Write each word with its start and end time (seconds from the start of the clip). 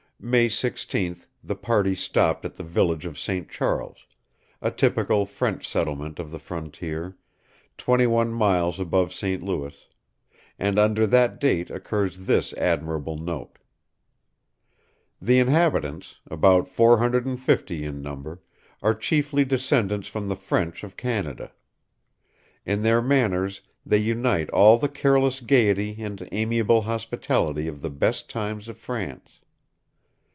May 0.23 0.49
16th 0.49 1.25
the 1.43 1.55
party 1.55 1.95
stopped 1.95 2.45
at 2.45 2.53
the 2.53 2.61
village 2.63 3.07
of 3.07 3.17
St. 3.17 3.49
Charles, 3.49 4.05
a 4.61 4.69
typical 4.69 5.25
French 5.25 5.67
settlement 5.67 6.19
of 6.19 6.29
the 6.29 6.37
frontier, 6.37 7.17
twenty 7.75 8.05
one 8.05 8.31
miles 8.31 8.79
above 8.79 9.13
St. 9.15 9.41
Louis; 9.41 9.75
and 10.59 10.77
under 10.77 11.07
that 11.07 11.39
date 11.39 11.71
occurs 11.71 12.27
this 12.27 12.53
admirable 12.53 13.17
note: 13.17 13.57
"The 15.19 15.39
inhabitants, 15.39 16.17
about 16.29 16.67
450 16.67 17.83
in 17.83 18.03
number, 18.03 18.43
are 18.83 18.93
chiefly 18.93 19.43
descendants 19.43 20.07
from 20.07 20.27
the 20.27 20.35
French 20.35 20.83
of 20.83 20.95
Canada. 20.97 21.51
In 22.63 22.83
their 22.83 23.01
manners 23.01 23.61
they 23.83 23.97
unite 23.97 24.51
all 24.51 24.77
the 24.77 24.87
careless 24.87 25.39
gayety 25.39 25.95
and 25.97 26.29
amiable 26.31 26.81
hospitality 26.83 27.67
of 27.67 27.81
the 27.81 27.89
best 27.89 28.29
times 28.29 28.67
of 28.69 28.77
France. 28.77 29.39